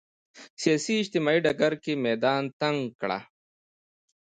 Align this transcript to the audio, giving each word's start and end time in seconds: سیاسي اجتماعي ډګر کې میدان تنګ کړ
سیاسي 0.61 0.93
اجتماعي 1.01 1.39
ډګر 1.45 1.73
کې 1.83 1.93
میدان 2.05 2.43
تنګ 2.61 2.79
کړ 3.01 3.09